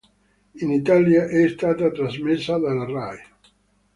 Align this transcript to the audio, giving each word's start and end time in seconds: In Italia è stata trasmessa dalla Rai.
In 0.55 0.71
Italia 0.71 1.27
è 1.27 1.47
stata 1.49 1.91
trasmessa 1.91 2.57
dalla 2.57 2.85
Rai. 2.85 3.19